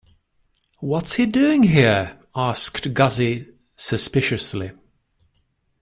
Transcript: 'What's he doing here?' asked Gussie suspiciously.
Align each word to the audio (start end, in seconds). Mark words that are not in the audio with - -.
'What's 0.79 1.13
he 1.13 1.27
doing 1.27 1.61
here?' 1.61 2.17
asked 2.33 2.91
Gussie 2.91 3.45
suspiciously. 3.75 4.71